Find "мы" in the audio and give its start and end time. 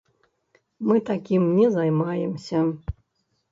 0.91-0.95